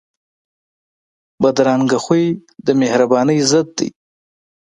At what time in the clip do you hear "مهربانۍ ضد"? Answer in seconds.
2.81-3.67